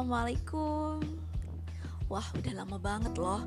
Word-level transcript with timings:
Assalamualaikum. 0.00 0.96
Wah 2.08 2.24
udah 2.32 2.54
lama 2.56 2.80
banget 2.80 3.20
loh. 3.20 3.44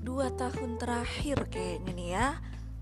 Dua 0.00 0.32
tahun 0.32 0.80
terakhir 0.80 1.44
kayaknya 1.52 1.92
nih 1.92 2.08
ya. 2.16 2.28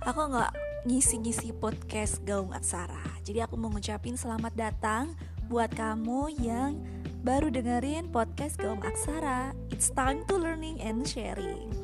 Aku 0.07 0.31
gak 0.31 0.55
ngisi-ngisi 0.87 1.51
podcast 1.51 2.23
Gaung 2.23 2.55
Aksara. 2.55 3.03
Jadi 3.27 3.43
aku 3.43 3.59
mau 3.59 3.75
ngucapin 3.75 4.15
selamat 4.15 4.55
datang 4.55 5.19
Buat 5.51 5.75
kamu 5.75 6.31
yang 6.47 6.79
baru 7.27 7.51
dengerin 7.51 8.07
podcast 8.15 8.55
Gaung 8.55 8.87
Aksara. 8.87 9.51
It's 9.75 9.91
time 9.91 10.23
to 10.31 10.39
learning 10.39 10.79
and 10.79 11.03
sharing. 11.03 11.75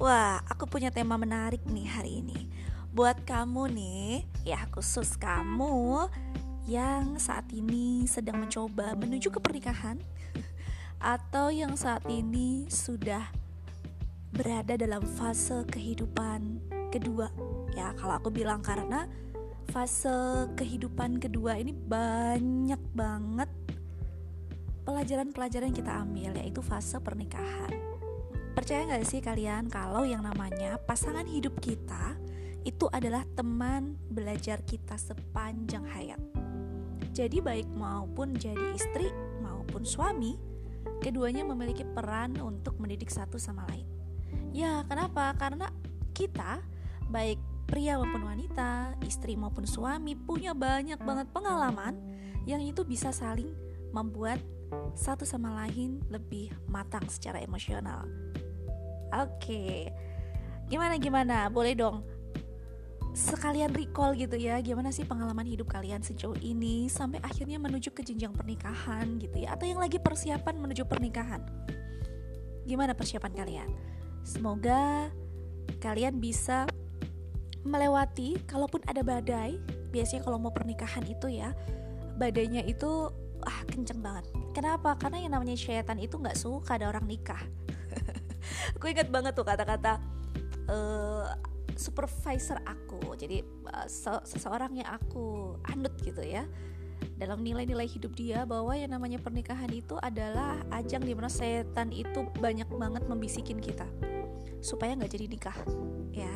Wah 0.00 0.40
aku 0.48 0.64
punya 0.64 0.88
tema 0.88 1.20
menarik 1.20 1.60
nih 1.68 1.88
hari 1.92 2.24
ini. 2.24 2.48
Buat 2.96 3.28
kamu 3.28 3.68
nih, 3.68 4.24
ya 4.48 4.64
khusus 4.72 5.20
kamu 5.20 6.08
yang 6.68 7.16
saat 7.16 7.48
ini 7.54 8.04
sedang 8.04 8.42
mencoba 8.42 8.92
menuju 8.98 9.32
ke 9.32 9.40
pernikahan 9.40 9.96
atau 11.16 11.48
yang 11.48 11.78
saat 11.78 12.04
ini 12.10 12.68
sudah 12.68 13.24
berada 14.30 14.78
dalam 14.78 15.02
fase 15.16 15.64
kehidupan 15.68 16.60
kedua. 16.92 17.30
Ya 17.74 17.94
kalau 17.96 18.18
aku 18.18 18.28
bilang 18.30 18.60
karena 18.60 19.06
fase 19.70 20.50
kehidupan 20.58 21.22
kedua 21.22 21.58
ini 21.58 21.70
banyak 21.74 22.80
banget 22.92 23.50
pelajaran-pelajaran 24.84 25.70
yang 25.70 25.78
kita 25.78 25.92
ambil 26.02 26.30
yaitu 26.38 26.60
fase 26.62 26.98
pernikahan. 26.98 27.70
Percaya 28.50 28.82
nggak 28.86 29.06
sih 29.06 29.22
kalian 29.22 29.70
kalau 29.70 30.02
yang 30.02 30.26
namanya 30.26 30.76
pasangan 30.82 31.24
hidup 31.24 31.54
kita 31.62 32.18
itu 32.66 32.90
adalah 32.92 33.24
teman 33.38 33.96
belajar 34.10 34.60
kita 34.66 34.98
sepanjang 35.00 35.86
hayat 35.96 36.20
jadi 37.10 37.42
baik 37.42 37.66
maupun 37.74 38.38
jadi 38.38 38.74
istri 38.74 39.10
maupun 39.42 39.82
suami, 39.82 40.38
keduanya 41.02 41.42
memiliki 41.42 41.82
peran 41.82 42.38
untuk 42.38 42.78
mendidik 42.78 43.10
satu 43.10 43.36
sama 43.36 43.66
lain. 43.70 43.86
Ya, 44.54 44.82
kenapa? 44.86 45.34
Karena 45.34 45.70
kita 46.14 46.62
baik 47.10 47.38
pria 47.66 47.98
maupun 47.98 48.26
wanita, 48.26 48.98
istri 49.06 49.34
maupun 49.38 49.66
suami 49.66 50.14
punya 50.14 50.54
banyak 50.54 50.98
banget 51.02 51.26
pengalaman 51.30 51.98
yang 52.46 52.62
itu 52.62 52.82
bisa 52.82 53.14
saling 53.14 53.50
membuat 53.90 54.38
satu 54.94 55.26
sama 55.26 55.66
lain 55.66 56.02
lebih 56.10 56.50
matang 56.70 57.02
secara 57.10 57.42
emosional. 57.42 58.06
Oke. 59.10 59.90
Gimana 60.70 60.94
gimana? 61.02 61.50
Boleh 61.50 61.74
dong 61.74 62.06
sekalian 63.10 63.74
recall 63.74 64.14
gitu 64.14 64.38
ya 64.38 64.62
gimana 64.62 64.94
sih 64.94 65.02
pengalaman 65.02 65.42
hidup 65.42 65.66
kalian 65.66 65.98
sejauh 65.98 66.38
ini 66.38 66.86
sampai 66.86 67.18
akhirnya 67.26 67.58
menuju 67.58 67.90
ke 67.90 68.06
jenjang 68.06 68.30
pernikahan 68.30 69.18
gitu 69.18 69.42
ya? 69.42 69.54
Atau 69.58 69.66
yang 69.66 69.82
lagi 69.82 69.98
persiapan 69.98 70.54
menuju 70.56 70.86
pernikahan? 70.86 71.42
Gimana 72.64 72.94
persiapan 72.94 73.32
kalian? 73.34 73.68
Semoga 74.22 75.10
kalian 75.82 76.22
bisa 76.22 76.70
melewati 77.66 78.40
kalaupun 78.48 78.80
ada 78.88 79.04
badai 79.04 79.60
biasanya 79.90 80.24
kalau 80.24 80.40
mau 80.40 80.54
pernikahan 80.54 81.04
itu 81.04 81.28
ya 81.28 81.52
badainya 82.16 82.64
itu 82.64 83.10
ah 83.44 83.60
kenceng 83.68 84.04
banget. 84.04 84.28
Kenapa? 84.52 84.96
Karena 85.00 85.24
yang 85.24 85.32
namanya 85.32 85.56
syaitan 85.56 85.96
itu 85.96 86.20
nggak 86.20 86.36
suka 86.36 86.76
ada 86.76 86.92
orang 86.92 87.08
nikah. 87.08 87.40
Aku 88.76 88.86
ingat 88.92 89.08
banget 89.08 89.32
tuh 89.32 89.44
kata-kata 89.44 89.96
uh, 90.68 91.32
supervisor 91.80 92.60
aku. 92.68 93.16
Jadi 93.16 93.40
uh, 93.72 93.88
seseorang 94.22 94.76
yang 94.76 94.88
aku 94.92 95.56
anut 95.72 95.96
gitu 96.04 96.20
ya. 96.20 96.44
Dalam 97.16 97.40
nilai-nilai 97.40 97.88
hidup 97.88 98.12
dia 98.12 98.44
bahwa 98.44 98.76
yang 98.76 98.92
namanya 98.92 99.16
pernikahan 99.16 99.72
itu 99.72 99.96
adalah 100.04 100.60
ajang 100.76 101.00
di 101.00 101.16
mana 101.16 101.32
setan 101.32 101.88
itu 101.88 102.28
banyak 102.36 102.68
banget 102.68 103.08
membisikin 103.08 103.56
kita. 103.56 103.88
Supaya 104.60 104.92
nggak 104.92 105.12
jadi 105.16 105.26
nikah 105.32 105.56
ya. 106.12 106.32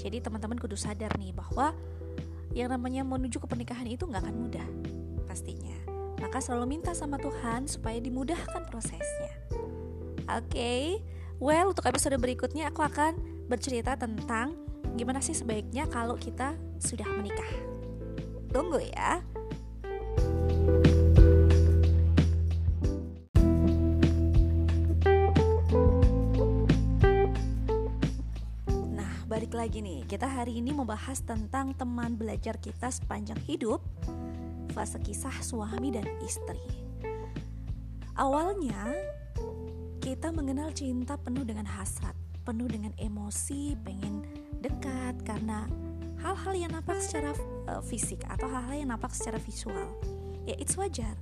Jadi 0.00 0.24
teman-teman 0.24 0.56
kudu 0.56 0.76
sadar 0.76 1.12
nih 1.20 1.36
bahwa 1.36 1.76
yang 2.56 2.72
namanya 2.72 3.04
menuju 3.04 3.36
ke 3.36 3.46
pernikahan 3.48 3.84
itu 3.84 4.08
nggak 4.08 4.24
akan 4.24 4.36
mudah 4.48 4.68
pastinya. 5.28 5.76
Maka 6.16 6.40
selalu 6.40 6.80
minta 6.80 6.96
sama 6.96 7.20
Tuhan 7.20 7.68
supaya 7.68 8.00
dimudahkan 8.00 8.64
prosesnya. 8.72 9.32
Oke? 10.32 10.48
Okay? 10.48 10.84
well 11.36 11.72
untuk 11.72 11.84
episode 11.84 12.16
berikutnya 12.16 12.72
aku 12.72 12.80
akan 12.80 13.20
bercerita 13.46 13.94
tentang 13.94 14.56
gimana 14.96 15.20
sih 15.20 15.36
sebaiknya 15.36 15.84
kalau 15.92 16.16
kita 16.16 16.56
sudah 16.80 17.04
menikah? 17.12 17.52
Tunggu 18.48 18.80
ya. 18.80 19.20
Nah, 28.96 29.12
balik 29.28 29.52
lagi 29.52 29.84
nih. 29.84 30.08
Kita 30.08 30.24
hari 30.24 30.64
ini 30.64 30.72
membahas 30.72 31.20
tentang 31.20 31.76
teman 31.76 32.16
belajar 32.16 32.56
kita 32.56 32.88
sepanjang 32.88 33.38
hidup, 33.44 33.84
fase 34.72 34.96
kisah 35.04 35.36
suami 35.44 35.92
dan 35.92 36.08
istri. 36.24 36.64
Awalnya, 38.16 38.96
kita 40.00 40.32
mengenal 40.32 40.72
cinta 40.72 41.20
penuh 41.20 41.44
dengan 41.44 41.68
hasrat, 41.68 42.16
penuh 42.48 42.64
dengan 42.64 42.96
emosi, 42.96 43.76
pengen 43.84 44.45
dekat 44.60 45.16
karena 45.22 45.68
hal-hal 46.20 46.54
yang 46.56 46.72
nampak 46.72 46.98
secara 46.98 47.36
uh, 47.68 47.82
fisik 47.84 48.24
atau 48.26 48.48
hal-hal 48.48 48.76
yang 48.86 48.90
nampak 48.90 49.12
secara 49.12 49.36
visual. 49.40 49.88
Ya, 50.48 50.54
it's 50.58 50.74
wajar. 50.78 51.14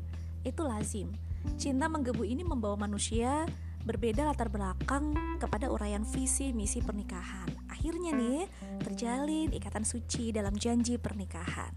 Itu 0.44 0.64
lazim. 0.64 1.12
Cinta 1.60 1.88
menggebu 1.88 2.24
ini 2.24 2.40
membawa 2.40 2.88
manusia 2.88 3.44
berbeda 3.84 4.24
latar 4.24 4.48
belakang 4.48 5.12
kepada 5.36 5.68
uraian 5.68 6.08
visi 6.08 6.56
misi 6.56 6.80
pernikahan. 6.80 7.52
Akhirnya 7.68 8.16
nih, 8.16 8.48
terjalin 8.80 9.52
ikatan 9.52 9.84
suci 9.84 10.32
dalam 10.32 10.56
janji 10.56 10.96
pernikahan. 10.96 11.68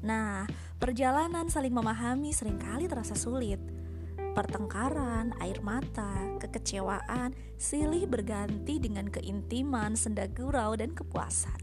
Nah, 0.00 0.48
perjalanan 0.80 1.52
saling 1.52 1.76
memahami 1.76 2.32
sering 2.32 2.56
kali 2.56 2.88
terasa 2.88 3.12
sulit 3.12 3.60
pertengkaran, 4.32 5.36
air 5.38 5.60
mata, 5.60 6.36
kekecewaan 6.40 7.36
silih 7.60 8.08
berganti 8.08 8.80
dengan 8.82 9.06
keintiman, 9.08 9.94
senda 9.94 10.26
gurau, 10.26 10.74
dan 10.74 10.96
kepuasan. 10.96 11.56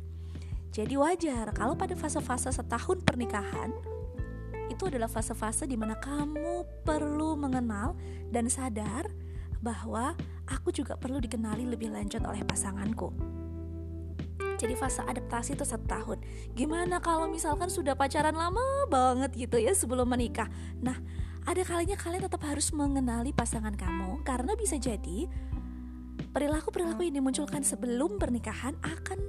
Jadi 0.69 0.96
wajar 0.96 1.50
kalau 1.52 1.74
pada 1.74 1.97
fase-fase 1.97 2.53
setahun 2.53 3.02
pernikahan 3.02 3.74
itu 4.69 4.85
adalah 4.85 5.09
fase-fase 5.09 5.66
di 5.66 5.75
mana 5.75 5.97
kamu 5.97 6.85
perlu 6.85 7.34
mengenal 7.35 7.97
dan 8.29 8.47
sadar 8.47 9.09
bahwa 9.59 10.16
aku 10.47 10.72
juga 10.72 10.96
perlu 10.96 11.19
dikenali 11.19 11.68
lebih 11.68 11.91
lanjut 11.91 12.24
oleh 12.24 12.46
pasanganku. 12.47 13.12
Jadi 14.59 14.75
fase 14.75 15.00
adaptasi 15.03 15.56
itu 15.56 15.63
satu 15.63 15.88
tahun. 15.88 16.18
Gimana 16.52 17.00
kalau 17.00 17.31
misalkan 17.31 17.72
sudah 17.72 17.96
pacaran 17.96 18.35
lama 18.35 18.88
banget 18.91 19.31
gitu 19.35 19.56
ya 19.56 19.72
sebelum 19.72 20.03
menikah? 20.03 20.52
Nah, 20.84 21.00
ada 21.47 21.61
kalinya 21.63 21.95
kalian 21.95 22.27
tetap 22.27 22.44
harus 22.44 22.72
mengenali 22.75 23.31
pasangan 23.31 23.75
kamu 23.75 24.23
karena 24.27 24.55
bisa 24.59 24.75
jadi 24.75 25.29
perilaku-perilaku 26.35 27.07
yang 27.07 27.23
dimunculkan 27.23 27.63
sebelum 27.63 28.19
pernikahan 28.19 28.75
akan 28.83 29.19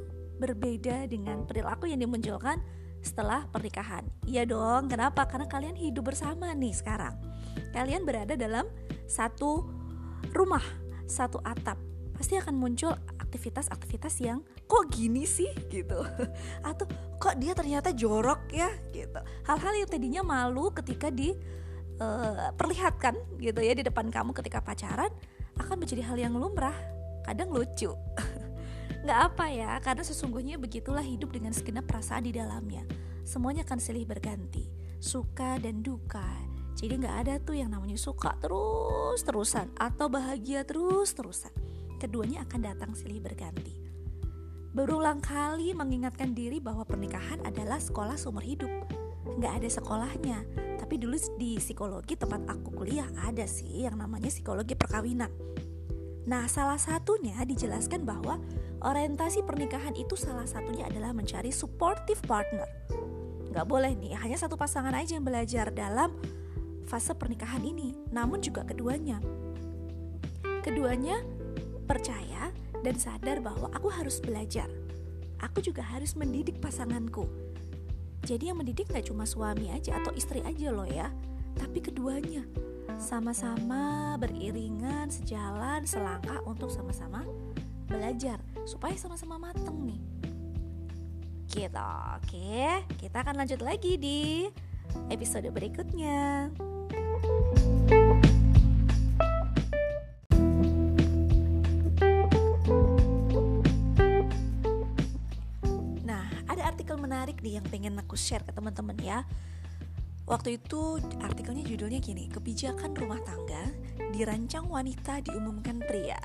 berbeda 0.40 1.04
dengan 1.06 1.44
perilaku 1.44 1.86
yang 1.86 2.00
dimunculkan 2.00 2.58
setelah 3.00 3.48
pernikahan. 3.48 4.04
Iya 4.28 4.44
dong, 4.44 4.88
kenapa? 4.88 5.24
Karena 5.24 5.48
kalian 5.48 5.76
hidup 5.76 6.12
bersama 6.12 6.52
nih 6.52 6.72
sekarang. 6.76 7.16
Kalian 7.72 8.04
berada 8.04 8.36
dalam 8.36 8.68
satu 9.08 9.64
rumah, 10.36 10.64
satu 11.08 11.40
atap. 11.44 11.80
Pasti 12.16 12.36
akan 12.36 12.52
muncul 12.52 12.92
aktivitas-aktivitas 13.16 14.20
yang 14.20 14.44
kok 14.68 14.92
gini 14.92 15.24
sih 15.24 15.48
gitu. 15.72 16.04
Atau 16.68 16.84
kok 17.16 17.40
dia 17.40 17.56
ternyata 17.56 17.96
jorok 17.96 18.52
ya 18.52 18.68
gitu. 18.92 19.20
Hal-hal 19.48 19.72
yang 19.80 19.88
tadinya 19.88 20.22
malu 20.24 20.68
ketika 20.76 21.08
di 21.08 21.32
uh, 22.00 22.50
perlihatkan 22.56 23.14
gitu 23.38 23.60
ya 23.60 23.76
di 23.76 23.84
depan 23.84 24.08
kamu 24.08 24.32
ketika 24.34 24.64
pacaran 24.64 25.12
akan 25.60 25.76
menjadi 25.76 26.02
hal 26.08 26.16
yang 26.16 26.34
lumrah 26.34 26.74
kadang 27.22 27.52
lucu. 27.52 27.92
Nggak 29.04 29.20
apa 29.32 29.46
ya 29.52 29.72
karena 29.80 30.04
sesungguhnya 30.04 30.56
begitulah 30.60 31.04
hidup 31.04 31.32
dengan 31.32 31.52
segenap 31.52 31.84
perasaan 31.86 32.24
di 32.24 32.32
dalamnya. 32.32 32.84
Semuanya 33.24 33.62
akan 33.68 33.78
silih 33.78 34.08
berganti 34.08 34.80
suka 35.00 35.56
dan 35.56 35.80
duka. 35.80 36.24
Jadi 36.76 37.00
nggak 37.00 37.16
ada 37.26 37.34
tuh 37.40 37.56
yang 37.56 37.72
namanya 37.72 37.96
suka 37.96 38.36
terus 38.40 39.20
terusan 39.24 39.68
atau 39.76 40.08
bahagia 40.08 40.64
terus 40.64 41.12
terusan 41.12 41.52
keduanya 42.00 42.44
akan 42.48 42.60
datang 42.60 42.90
silih 42.96 43.20
berganti. 43.20 43.76
Berulang 44.70 45.18
kali 45.18 45.74
mengingatkan 45.74 46.32
diri 46.32 46.62
bahwa 46.62 46.86
pernikahan 46.86 47.42
adalah 47.42 47.76
sekolah 47.82 48.14
seumur 48.16 48.44
hidup. 48.44 48.70
Nggak 49.36 49.52
ada 49.60 49.68
sekolahnya 49.68 50.38
tapi 50.90 51.06
dulu 51.06 51.14
di 51.38 51.54
psikologi 51.62 52.18
tempat 52.18 52.50
aku 52.50 52.74
kuliah 52.74 53.06
ada 53.22 53.46
sih 53.46 53.86
yang 53.86 53.94
namanya 53.94 54.26
psikologi 54.26 54.74
perkawinan 54.74 55.30
nah 56.26 56.50
salah 56.50 56.82
satunya 56.82 57.38
dijelaskan 57.46 58.02
bahwa 58.02 58.42
orientasi 58.82 59.46
pernikahan 59.46 59.94
itu 59.94 60.18
salah 60.18 60.50
satunya 60.50 60.90
adalah 60.90 61.14
mencari 61.14 61.54
supportive 61.54 62.18
partner 62.26 62.66
nggak 63.54 63.66
boleh 63.70 63.94
nih 64.02 64.18
hanya 64.18 64.34
satu 64.34 64.58
pasangan 64.58 64.90
aja 64.98 65.14
yang 65.14 65.22
belajar 65.22 65.70
dalam 65.70 66.10
fase 66.90 67.14
pernikahan 67.14 67.62
ini, 67.62 67.94
namun 68.10 68.42
juga 68.42 68.66
keduanya. 68.66 69.22
Keduanya 70.66 71.22
percaya 71.86 72.50
dan 72.82 72.98
sadar 72.98 73.38
bahwa 73.38 73.70
aku 73.70 73.86
harus 73.94 74.18
belajar. 74.18 74.66
Aku 75.38 75.62
juga 75.62 75.86
harus 75.86 76.18
mendidik 76.18 76.58
pasanganku. 76.58 77.30
Jadi 78.24 78.52
yang 78.52 78.58
mendidik 78.60 78.92
gak 78.92 79.08
cuma 79.08 79.24
suami 79.24 79.72
aja 79.72 79.96
atau 79.96 80.12
istri 80.12 80.44
aja 80.44 80.68
loh 80.70 80.86
ya, 80.86 81.08
tapi 81.56 81.80
keduanya 81.80 82.44
sama-sama 83.00 84.14
beriringan 84.20 85.08
sejalan 85.08 85.88
selangkah 85.88 86.42
untuk 86.44 86.68
sama-sama 86.68 87.24
belajar 87.88 88.38
supaya 88.68 88.94
sama-sama 88.94 89.40
mateng 89.40 89.88
nih. 89.88 90.02
Gitu, 91.50 91.90
oke. 92.14 92.62
Kita 92.94 93.26
akan 93.26 93.34
lanjut 93.42 93.58
lagi 93.64 93.98
di 93.98 94.46
episode 95.10 95.50
berikutnya. 95.50 96.50
Aku 108.10 108.18
share 108.18 108.42
ke 108.42 108.50
teman-teman 108.50 108.98
ya. 108.98 109.22
Waktu 110.26 110.58
itu 110.58 110.98
artikelnya 111.22 111.62
judulnya 111.62 112.02
gini, 112.02 112.26
kebijakan 112.26 112.90
rumah 112.98 113.22
tangga 113.22 113.70
dirancang 114.10 114.66
wanita 114.66 115.22
diumumkan 115.22 115.78
pria. 115.78 116.18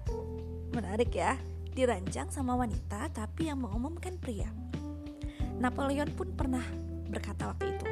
Menarik 0.74 1.14
ya, 1.14 1.38
dirancang 1.78 2.34
sama 2.34 2.58
wanita 2.58 3.14
tapi 3.14 3.54
yang 3.54 3.62
mengumumkan 3.62 4.18
pria. 4.18 4.50
Napoleon 5.62 6.10
pun 6.18 6.34
pernah 6.34 6.66
berkata 7.06 7.54
waktu 7.54 7.78
itu, 7.78 7.86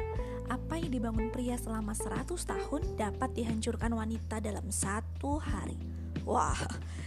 apa 0.50 0.74
yang 0.74 0.90
dibangun 0.90 1.30
pria 1.30 1.54
selama 1.54 1.94
100 1.94 2.34
tahun 2.34 2.82
dapat 2.98 3.30
dihancurkan 3.30 3.94
wanita 3.94 4.42
dalam 4.42 4.74
satu 4.74 5.38
hari. 5.38 5.78
Wah, 6.26 6.58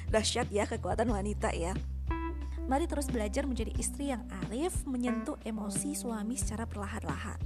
dahsyat 0.07 0.47
ya 0.55 0.63
kekuatan 0.63 1.11
wanita 1.11 1.51
ya. 1.51 1.75
Mari 2.67 2.83
terus 2.83 3.07
belajar 3.07 3.47
menjadi 3.47 3.71
istri 3.79 4.11
yang 4.11 4.27
arif, 4.43 4.83
menyentuh 4.83 5.39
emosi 5.47 5.95
suami 5.95 6.35
secara 6.35 6.67
perlahan-lahan. 6.67 7.39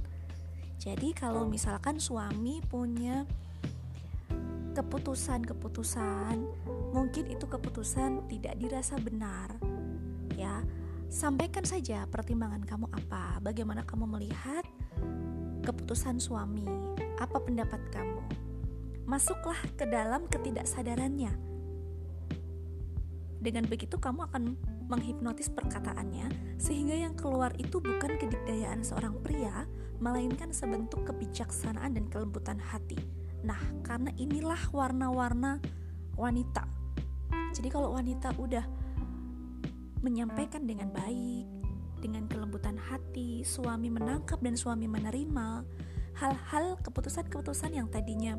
Jadi 0.82 1.14
kalau 1.14 1.46
misalkan 1.46 2.02
suami 2.02 2.58
punya 2.66 3.22
keputusan-keputusan, 4.74 6.36
mungkin 6.90 7.24
itu 7.30 7.46
keputusan 7.46 8.26
tidak 8.26 8.58
dirasa 8.58 8.98
benar, 8.98 9.54
ya 10.34 10.58
sampaikan 11.06 11.62
saja 11.62 12.02
pertimbangan 12.10 12.66
kamu 12.66 12.90
apa, 12.90 13.38
bagaimana 13.38 13.86
kamu 13.86 14.10
melihat 14.10 14.66
keputusan 15.62 16.18
suami, 16.18 16.66
apa 17.22 17.38
pendapat 17.38 17.78
kamu. 17.94 18.22
Masuklah 19.06 19.60
ke 19.78 19.86
dalam 19.86 20.26
ketidaksadarannya. 20.26 21.30
Dengan 23.38 23.70
begitu 23.70 24.02
kamu 24.02 24.26
akan 24.30 24.42
menghipnotis 24.92 25.48
perkataannya 25.48 26.28
sehingga 26.60 26.92
yang 26.92 27.16
keluar 27.16 27.56
itu 27.56 27.80
bukan 27.80 28.20
kedikdayaan 28.20 28.84
seorang 28.84 29.16
pria, 29.24 29.64
melainkan 30.04 30.52
sebentuk 30.52 31.08
kebijaksanaan 31.08 31.96
dan 31.96 32.04
kelembutan 32.12 32.60
hati. 32.60 33.00
Nah, 33.40 33.58
karena 33.80 34.12
inilah 34.20 34.60
warna-warna 34.70 35.58
wanita. 36.14 36.68
Jadi 37.56 37.68
kalau 37.72 37.96
wanita 37.96 38.36
udah 38.36 38.64
menyampaikan 40.04 40.68
dengan 40.68 40.92
baik, 40.92 41.48
dengan 42.02 42.28
kelembutan 42.28 42.76
hati, 42.76 43.46
suami 43.46 43.88
menangkap 43.88 44.38
dan 44.44 44.58
suami 44.58 44.90
menerima 44.90 45.64
hal-hal 46.18 46.76
keputusan-keputusan 46.84 47.72
yang 47.72 47.88
tadinya 47.88 48.36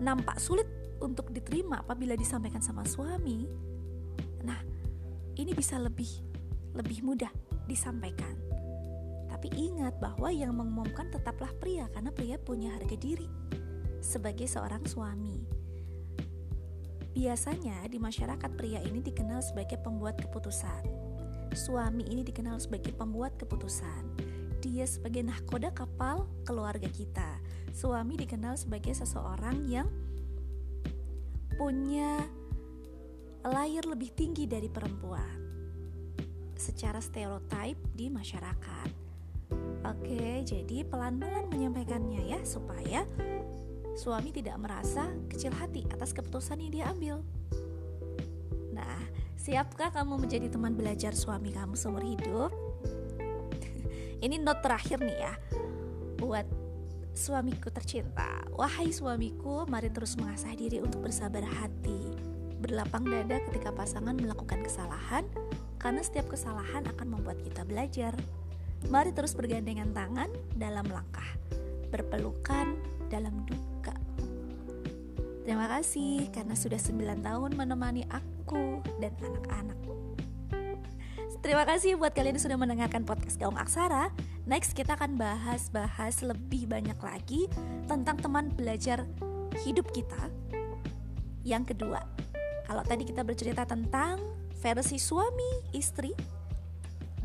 nampak 0.00 0.40
sulit 0.40 0.64
untuk 1.04 1.28
diterima 1.28 1.84
apabila 1.84 2.16
disampaikan 2.16 2.64
sama 2.64 2.88
suami. 2.88 3.44
Nah, 4.40 4.56
ini 5.40 5.56
bisa 5.56 5.80
lebih 5.80 6.08
lebih 6.76 7.00
mudah 7.00 7.32
disampaikan. 7.64 8.36
Tapi 9.32 9.48
ingat 9.56 9.96
bahwa 9.96 10.28
yang 10.28 10.52
mengumumkan 10.52 11.08
tetaplah 11.08 11.50
pria 11.56 11.88
karena 11.96 12.12
pria 12.12 12.36
punya 12.36 12.76
harga 12.76 12.96
diri 13.00 13.26
sebagai 14.04 14.44
seorang 14.44 14.84
suami. 14.84 15.40
Biasanya 17.16 17.88
di 17.88 17.98
masyarakat 17.98 18.50
pria 18.54 18.84
ini 18.84 19.00
dikenal 19.00 19.40
sebagai 19.42 19.80
pembuat 19.80 20.20
keputusan 20.20 21.10
suami 21.54 22.06
ini 22.06 22.22
dikenal 22.22 22.62
sebagai 22.62 22.94
pembuat 22.94 23.34
keputusan. 23.38 24.02
Dia 24.60 24.84
sebagai 24.84 25.24
nahkoda 25.24 25.72
kapal 25.72 26.28
keluarga 26.44 26.86
kita. 26.86 27.40
Suami 27.72 28.18
dikenal 28.18 28.60
sebagai 28.60 28.92
seseorang 28.92 29.64
yang 29.66 29.88
punya 31.56 32.24
layar 33.46 33.88
lebih 33.88 34.12
tinggi 34.12 34.44
dari 34.44 34.68
perempuan 34.68 35.48
secara 36.60 37.00
stereotip 37.00 37.80
di 37.96 38.12
masyarakat. 38.12 38.90
Oke, 39.80 40.44
jadi 40.44 40.84
pelan-pelan 40.84 41.48
menyampaikannya 41.48 42.36
ya 42.36 42.40
supaya 42.44 43.08
suami 43.96 44.28
tidak 44.28 44.60
merasa 44.60 45.08
kecil 45.32 45.56
hati 45.56 45.88
atas 45.88 46.12
keputusan 46.12 46.60
yang 46.60 46.72
dia 46.72 46.84
ambil. 46.92 47.24
Nah, 48.76 49.00
Siapkah 49.40 49.88
kamu 49.88 50.20
menjadi 50.20 50.52
teman 50.52 50.76
belajar 50.76 51.16
suami 51.16 51.48
kamu 51.48 51.72
seumur 51.72 52.04
hidup? 52.04 52.52
Ini 54.24 54.36
not 54.36 54.60
terakhir 54.60 55.00
nih 55.00 55.16
ya 55.16 55.32
Buat 56.20 56.44
suamiku 57.16 57.72
tercinta 57.72 58.44
Wahai 58.52 58.92
suamiku, 58.92 59.64
mari 59.64 59.88
terus 59.88 60.20
mengasah 60.20 60.52
diri 60.52 60.84
untuk 60.84 61.08
bersabar 61.08 61.40
hati 61.40 62.29
Berlapang 62.60 63.08
dada 63.08 63.40
ketika 63.48 63.72
pasangan 63.72 64.14
melakukan 64.14 64.60
kesalahan 64.60 65.24
Karena 65.80 66.04
setiap 66.04 66.28
kesalahan 66.28 66.84
akan 66.86 67.18
membuat 67.18 67.40
kita 67.40 67.64
belajar 67.64 68.12
Mari 68.92 69.16
terus 69.16 69.32
bergandengan 69.32 69.90
tangan 69.96 70.28
dalam 70.54 70.84
langkah 70.92 71.26
Berpelukan 71.88 72.76
dalam 73.08 73.42
duka 73.48 73.96
Terima 75.50 75.66
kasih 75.66 76.30
karena 76.30 76.54
sudah 76.54 76.78
9 76.78 77.26
tahun 77.26 77.50
menemani 77.58 78.06
aku 78.06 78.78
dan 79.02 79.10
anak-anak. 79.18 79.78
Terima 81.40 81.64
kasih 81.64 81.96
buat 81.96 82.12
kalian 82.12 82.36
yang 82.36 82.44
sudah 82.44 82.60
mendengarkan 82.60 83.02
podcast 83.02 83.40
Gaung 83.40 83.56
Aksara. 83.56 84.12
Next 84.44 84.76
kita 84.76 84.94
akan 84.94 85.16
bahas-bahas 85.16 86.20
lebih 86.20 86.68
banyak 86.68 86.94
lagi 87.00 87.48
tentang 87.88 88.20
teman 88.20 88.52
belajar 88.52 89.08
hidup 89.64 89.88
kita. 89.90 90.30
Yang 91.40 91.74
kedua, 91.74 92.04
kalau 92.70 92.86
tadi 92.86 93.02
kita 93.02 93.26
bercerita 93.26 93.66
tentang 93.66 94.22
versi 94.62 94.94
suami 94.94 95.74
istri, 95.74 96.14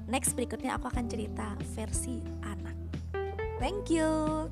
next 0.10 0.34
berikutnya 0.34 0.74
aku 0.74 0.90
akan 0.90 1.06
cerita 1.06 1.54
versi 1.78 2.18
anak. 2.42 2.74
Thank 3.62 3.94
you. 3.94 4.50